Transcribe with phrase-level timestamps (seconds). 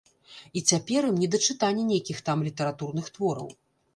[0.59, 3.47] І цяпер ім не да чытання нейкіх там літаратурных твораў.